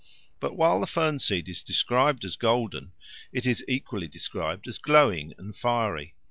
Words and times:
But 0.39 0.55
while 0.57 0.79
the 0.79 0.87
fern 0.87 1.19
seed 1.19 1.47
is 1.47 1.61
described 1.61 2.25
as 2.25 2.35
golden, 2.35 2.93
it 3.31 3.45
is 3.45 3.63
equally 3.67 4.07
described 4.07 4.67
as 4.67 4.79
glowing 4.79 5.35
and 5.37 5.55
fiery. 5.55 6.15